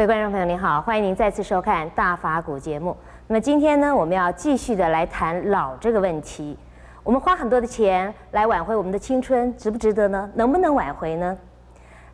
[0.00, 2.96] 各位观众朋友，您好，欢迎您再次收看《大法古》节目。
[3.26, 6.58] 那么今天呢，我们要继续的来谈老这个问题。
[7.02, 10.30] 我们花很多的钱来挽回我们的青春，值不值得呢？
[10.34, 11.36] 能不能挽回呢？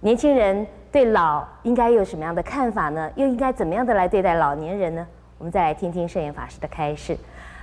[0.01, 3.09] 年轻人对老应该有什么样的看法呢？
[3.15, 5.07] 又应该怎么样的来对待老年人呢？
[5.39, 7.17] 我们再来听听圣严法师的开示。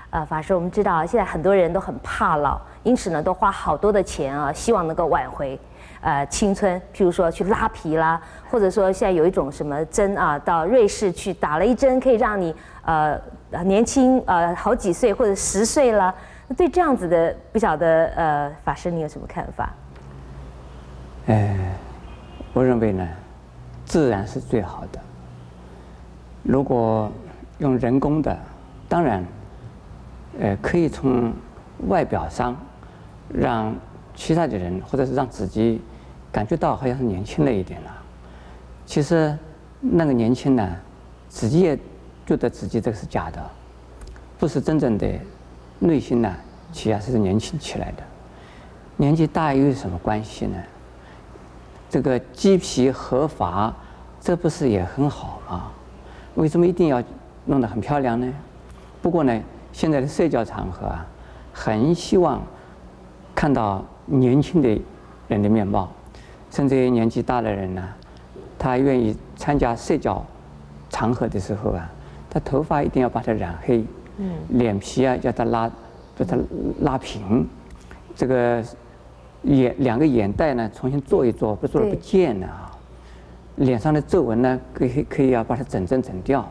[0.09, 5.59] 呃，法师，我们知道现在很多人都很怕老，因此呢，都花好多的钱啊，希望能够挽回。
[6.03, 8.21] 呃，青春，譬如说去拉皮啦，
[8.51, 12.53] 或者说现在有一种什么针啊，到瑞士去打了一针，可以让你
[12.83, 13.17] 呃
[13.63, 16.13] 年轻呃好几岁或者十岁了。
[16.57, 19.71] 对这样子的，不晓得呃法师你有什么看法？
[21.27, 21.57] 哎，
[22.51, 23.07] 我认为呢，
[23.85, 24.99] 自然是最好的。
[26.43, 27.09] 如果
[27.59, 28.37] 用人工的，
[28.89, 29.25] 当然，
[30.37, 31.31] 呃，可以从
[31.87, 32.57] 外表上
[33.29, 33.73] 让
[34.13, 35.81] 其他的人，或者是让自己。
[36.33, 37.91] 感觉到好像是年轻了一点了，
[38.87, 39.37] 其实
[39.79, 40.75] 那个年轻呢，
[41.29, 41.77] 自己也
[42.25, 43.39] 觉得自己这个是假的，
[44.39, 45.07] 不是真正的
[45.77, 46.35] 内心呢，
[46.71, 48.03] 其实是年轻起来的。
[48.97, 50.57] 年纪大又有什么关系呢？
[51.87, 53.71] 这个鸡皮鹤发，
[54.19, 55.71] 这不是也很好吗？
[56.33, 57.03] 为什么一定要
[57.45, 58.27] 弄得很漂亮呢？
[59.03, 59.39] 不过呢，
[59.71, 61.05] 现在的社交场合啊，
[61.53, 62.41] 很希望
[63.35, 64.81] 看到年轻的
[65.27, 65.91] 人的面貌。
[66.53, 67.81] 甚至于年纪大的人呢，
[68.59, 70.23] 他愿意参加社交
[70.87, 71.91] 场合的时候啊，
[72.29, 73.83] 他头发一定要把它染黑，
[74.19, 75.67] 嗯，脸皮啊要他拉，
[76.15, 76.37] 把它
[76.81, 77.47] 拉平，
[78.15, 78.63] 这个
[79.41, 82.45] 眼两个眼袋呢重新做一做，不做不见了。
[82.45, 82.71] 啊，
[83.55, 86.47] 脸上的皱纹呢可以可以要把它整整整掉，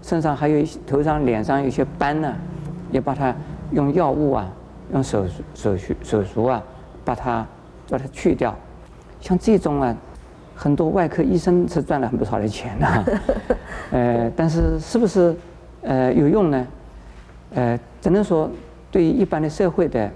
[0.00, 2.34] 身上还有一些头上脸上有些斑呢，
[2.90, 3.36] 也把它
[3.72, 4.50] 用药物啊，
[4.94, 6.62] 用手手术手术啊
[7.04, 7.46] 把它
[7.90, 8.56] 把它去掉。
[9.22, 9.96] 像这种啊，
[10.54, 13.20] 很多外科医生是赚了很不少的钱的，
[13.92, 15.34] 呃，但是是不是
[15.82, 16.66] 呃有用呢？
[17.54, 18.50] 呃，只能说
[18.90, 20.10] 对于一般的社会的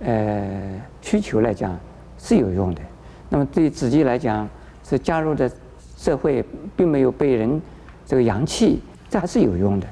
[0.00, 1.78] 呃需求来讲
[2.18, 2.82] 是有用的。
[3.28, 4.46] 那么对于自己来讲，
[4.84, 5.50] 是加入的
[5.96, 6.44] 社会
[6.76, 7.62] 并没有被人
[8.04, 9.86] 这个扬弃，这还是有用的。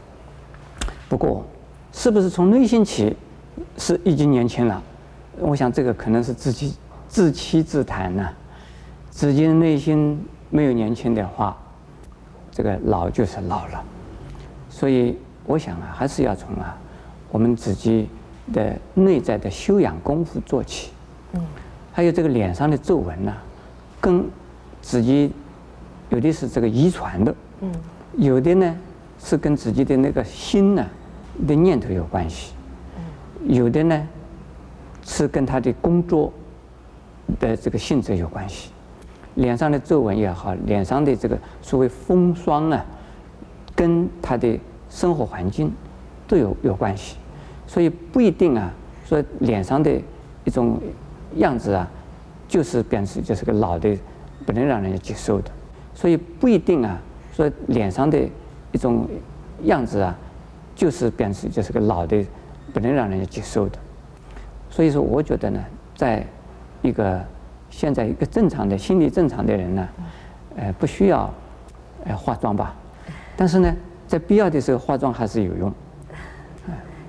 [1.09, 1.47] 不过，
[1.93, 3.17] 是不是从内心起
[3.77, 4.83] 是已经年轻了？
[5.39, 6.75] 我想这个可能是自己
[7.09, 8.29] 自欺自谈呢。
[9.11, 11.57] 自己的内心没有年轻的话，
[12.51, 13.85] 这个老就是老了。
[14.69, 16.77] 所以我想啊，还是要从啊
[17.31, 18.09] 我们自己
[18.53, 20.93] 的内在的修养功夫做起。
[21.33, 21.45] 嗯。
[21.93, 23.35] 还有这个脸上的皱纹呢，
[24.01, 24.25] 跟
[24.81, 25.33] 自己
[26.09, 27.35] 有的是这个遗传的。
[27.61, 27.73] 嗯。
[28.17, 28.77] 有的呢
[29.23, 30.87] 是跟自己的那个心呢
[31.47, 32.55] 的念头有关系。
[32.97, 33.55] 嗯。
[33.55, 34.09] 有的呢
[35.05, 36.33] 是跟他的工作
[37.39, 38.71] 的这个性质有关系。
[39.37, 42.85] 脸上的皱纹也好，脸上的这个所谓风霜啊，
[43.75, 44.59] 跟他的
[44.89, 45.73] 生活环境
[46.27, 47.17] 都有有关系，
[47.67, 48.73] 所以不一定啊，
[49.05, 49.91] 说脸上的
[50.45, 50.81] 一种
[51.37, 51.89] 样子啊，
[52.49, 53.97] 就是表示就是个老的，
[54.45, 55.51] 不能让人家接受的，
[55.95, 57.01] 所以不一定啊，
[57.33, 58.19] 说脸上的
[58.73, 59.07] 一种
[59.65, 60.19] 样子啊，
[60.75, 62.27] 就是表示就是个老的，
[62.73, 63.79] 不能让人家接受的，
[64.69, 65.65] 所以说我觉得呢，
[65.95, 66.27] 在
[66.83, 67.25] 一个。
[67.71, 69.89] 现在一个正常的心理正常的人呢，
[70.57, 71.33] 呃，不需要
[72.05, 72.75] 呃化妆吧，
[73.37, 73.75] 但是呢，
[74.07, 75.73] 在必要的时候化妆还是有用。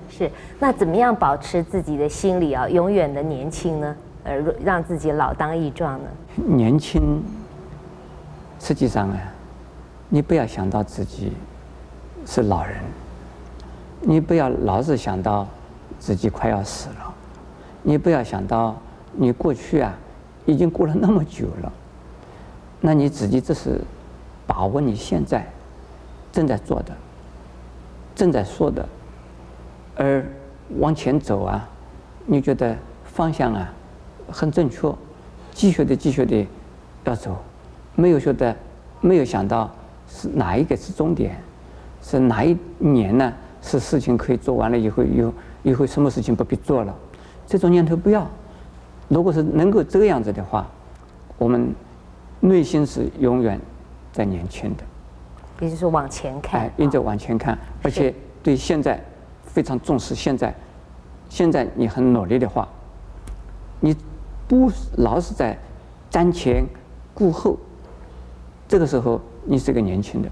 [0.08, 3.96] 是，那怎么样保持自己的心理啊永远的年轻呢？
[4.24, 6.08] 呃，让自己老当益壮呢？
[6.36, 7.22] 年轻，
[8.60, 9.18] 实际上啊，
[10.08, 11.32] 你不要想到自己
[12.24, 12.76] 是老人，
[14.00, 15.46] 你不要老是想到
[15.98, 17.14] 自己快要死了，
[17.82, 18.76] 你不要想到
[19.12, 19.92] 你过去啊。
[20.46, 21.72] 已经过了那么久了，
[22.80, 23.80] 那你自己这是
[24.46, 25.46] 把握你现在
[26.32, 26.92] 正在做的、
[28.14, 28.88] 正在说的，
[29.96, 30.24] 而
[30.78, 31.68] 往前走啊，
[32.26, 33.72] 你觉得方向啊
[34.30, 34.92] 很正确，
[35.52, 36.46] 继续的继续的
[37.04, 37.36] 要走，
[37.94, 38.56] 没有说的
[39.00, 39.70] 没有想到
[40.08, 41.40] 是哪一个是终点，
[42.02, 43.32] 是哪一年呢？
[43.64, 46.92] 是事情可以做完了以后，以后以后什么事情不必做了，
[47.46, 48.28] 这种念头不要。
[49.12, 50.66] 如果是能够这个样子的话，
[51.36, 51.74] 我们
[52.40, 53.60] 内心是永远
[54.10, 54.82] 在年轻的，
[55.60, 58.98] 也就是说往前看，哎，一直往前看，而且对现在
[59.44, 60.14] 非常重视。
[60.14, 60.54] 现在，
[61.28, 62.66] 现在你很努力的话，
[63.80, 63.94] 你
[64.48, 65.58] 不老是在
[66.10, 66.64] 瞻前
[67.12, 67.58] 顾后，
[68.66, 70.28] 这个时候你是个年轻的。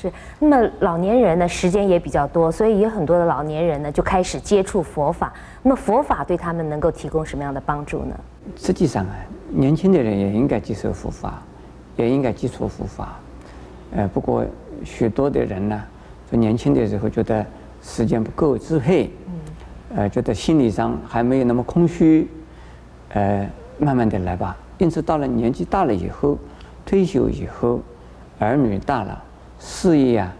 [0.00, 5.32] 是，那么老年人呢，时间也比较多，所以有很多的老年人呢就开始接触佛法。
[5.60, 8.14] 那么佛法对他们能够提供什么样的帮助呢？
[8.56, 9.16] 实际上啊，
[9.50, 11.42] 年轻的人也应该接受佛法，
[11.96, 13.18] 也应该接触佛法。
[13.96, 14.46] 呃，不过
[14.84, 15.82] 许多的人呢，
[16.30, 17.44] 就年轻的时候觉得
[17.82, 19.10] 时间不够支配，
[19.96, 22.28] 呃，觉得心理上还没有那么空虚，
[23.14, 23.50] 呃，
[23.80, 24.56] 慢慢的来吧。
[24.78, 26.38] 因此到了年纪大了以后，
[26.86, 27.80] 退休以后，
[28.38, 29.24] 儿女大了，
[29.58, 30.32] 事业啊，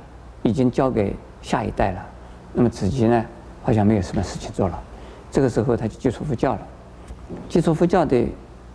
[0.43, 2.07] 已经交给下一代了，
[2.53, 3.25] 那么自己呢，
[3.63, 4.81] 好像没有什么事情做了，
[5.31, 6.61] 这个时候他就接触佛教了。
[7.49, 8.27] 接触佛教的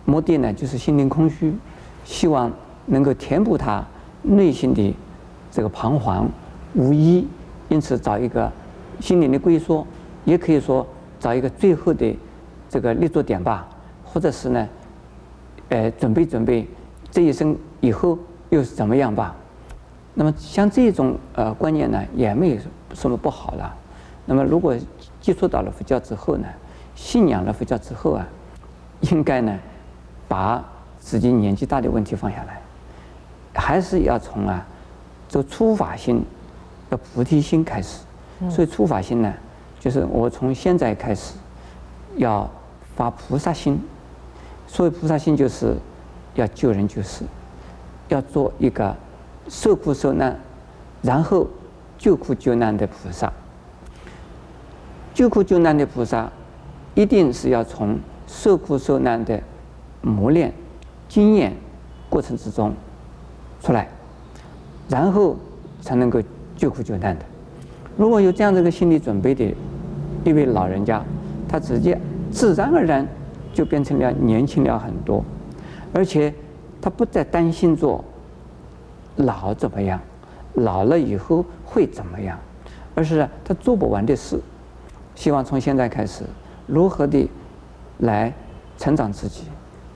[0.04, 1.52] 目的呢，就是心灵空虚，
[2.04, 2.52] 希望
[2.86, 3.84] 能够填补他
[4.22, 4.94] 内心的
[5.50, 6.28] 这个彷徨
[6.74, 7.26] 无依，
[7.68, 8.50] 因此找一个
[9.00, 9.86] 心灵的归宿，
[10.24, 10.86] 也可以说
[11.18, 12.16] 找一个最后的
[12.68, 13.66] 这个立足点吧，
[14.04, 14.68] 或者是呢，
[15.70, 16.68] 呃，准备准备
[17.10, 18.18] 这一生以后
[18.50, 19.34] 又是怎么样吧。
[20.14, 22.56] 那么像这种呃观念呢，也没有
[22.94, 23.74] 什么不好了。
[24.24, 24.74] 那么如果
[25.20, 26.48] 接触到了佛教之后呢，
[26.94, 28.26] 信仰了佛教之后啊。
[29.10, 29.58] 应该呢，
[30.26, 30.64] 把
[30.98, 32.58] 自己年纪大的问题放下来，
[33.52, 34.64] 还是要从啊，
[35.28, 36.24] 这个初法心，
[36.88, 37.98] 要菩提心开始。
[38.48, 39.30] 所以初法心呢，
[39.78, 41.34] 就是我从现在开始，
[42.16, 42.48] 要
[42.96, 43.78] 发菩萨心。
[44.66, 45.76] 所谓菩萨心，就是
[46.34, 47.24] 要救人救世，
[48.08, 48.96] 要做一个
[49.48, 50.38] 受苦受难，
[51.02, 51.46] 然后
[51.98, 53.32] 救苦救难的菩萨。
[55.12, 56.30] 救苦救难的菩萨，
[56.94, 57.98] 一定是要从。
[58.26, 59.38] 受苦受难的
[60.00, 60.50] 磨练
[61.10, 61.52] 经验
[62.08, 62.74] 过程之中
[63.60, 63.86] 出来，
[64.88, 65.36] 然后
[65.82, 66.22] 才能够
[66.56, 67.24] 救苦救难的。
[67.98, 69.54] 如果有这样的一个心理准备的
[70.24, 71.04] 一位老人家，
[71.46, 72.00] 他直接
[72.32, 73.06] 自然而然
[73.52, 75.22] 就变成了年轻了很多，
[75.92, 76.32] 而且
[76.80, 78.02] 他不再担心做
[79.16, 80.00] 老怎么样，
[80.54, 82.38] 老了以后会怎么样，
[82.94, 84.40] 而是他做不完的事。
[85.14, 86.24] 希望从现在开始，
[86.66, 87.28] 如何的。
[87.98, 88.30] 来
[88.76, 89.44] 成长自己，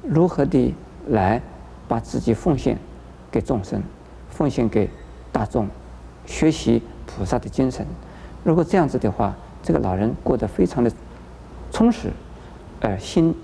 [0.05, 0.73] 如何的
[1.09, 1.43] 来
[1.89, 2.79] 把自己奉献
[3.29, 3.83] 给众生，
[4.31, 4.89] 奉献给
[5.33, 5.69] 大众，
[6.25, 7.85] 学习菩萨的精神。
[8.45, 10.91] 如果这样子的话，这个老人过得非常的
[11.73, 12.13] 充实，
[12.79, 13.35] 呃，心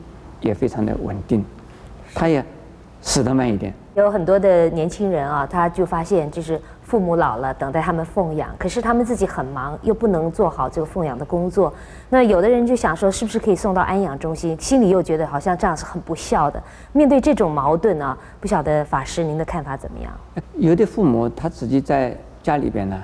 [0.41, 1.45] 也非常的稳定，
[2.15, 2.43] 他也
[3.03, 3.75] 死得慢一点。
[3.95, 6.61] 有很多的年轻人啊，他就发现就是。
[6.85, 11.73] 父母老了，等待他们奉养，可是他们自己很忙，又不能做好这个奉养的工作。
[12.11, 14.55] 那有的人就想说，是不是可以送到安养中心？
[14.61, 16.63] 心里又觉得好像这样是很不孝的。
[16.93, 20.13] 面对这种矛盾呢，不晓得法师您的看法怎么样？
[20.59, 23.03] 有的父母他自己在家里边呢，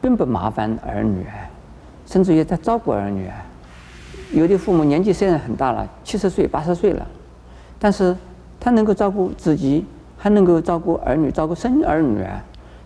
[0.00, 1.26] 并不麻烦儿女，
[2.06, 3.28] 甚至于在照顾儿女。
[4.32, 7.04] 有的父母年纪虽然很大了，七十岁、八十岁了，
[7.78, 8.16] 但是
[8.60, 9.84] 他能够照顾自己，
[10.24, 12.42] 还能够照顾儿女，照顾生儿女啊。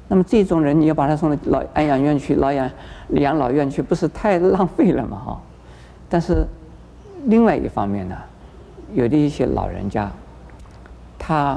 [0.08, 2.68] 那么这种人，你要把他送到老安养院去、老养
[3.10, 5.16] 养老院去，不是太浪费了吗？
[5.24, 5.40] 哈！
[6.08, 6.44] 但是
[7.26, 8.16] 另外一方面呢，
[8.92, 10.10] 有的一些老人家，
[11.16, 11.56] 他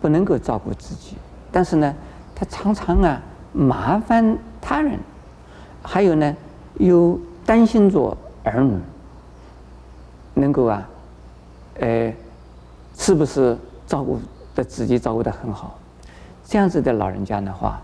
[0.00, 1.18] 不能够照顾自己，
[1.52, 1.94] 但是呢，
[2.34, 3.20] 他常常啊
[3.52, 4.98] 麻烦他人，
[5.82, 6.34] 还有呢
[6.78, 8.78] 又担心着儿女
[10.32, 10.88] 能够啊，
[11.80, 12.10] 呃，
[12.96, 14.18] 是不是照顾
[14.56, 15.78] 的自己照顾得很好？
[16.44, 17.80] 这样子的老人家的话，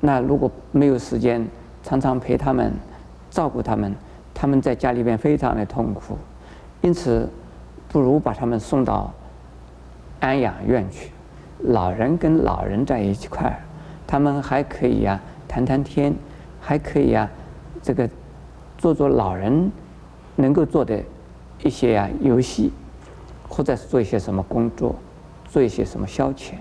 [0.00, 1.46] 那如果没有时间
[1.82, 2.72] 常常陪他们、
[3.30, 3.94] 照顾他们，
[4.34, 6.18] 他们在家里边非常的痛苦。
[6.80, 7.28] 因此，
[7.88, 9.12] 不如把他们送到
[10.20, 11.10] 安养院去。
[11.60, 13.56] 老人跟老人在一块儿，
[14.06, 16.14] 他们还可以呀谈谈天，
[16.60, 17.30] 还可以呀
[17.82, 18.08] 这个
[18.76, 19.70] 做做老人
[20.36, 21.00] 能够做的
[21.62, 22.72] 一些呀游戏，
[23.48, 24.94] 或者是做一些什么工作，
[25.54, 26.54] 做一些什么消遣。